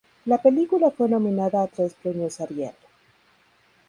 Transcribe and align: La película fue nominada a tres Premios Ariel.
La 0.25 0.39
película 0.41 0.89
fue 0.89 1.07
nominada 1.07 1.61
a 1.61 1.67
tres 1.67 1.93
Premios 1.93 2.41
Ariel. 2.41 2.73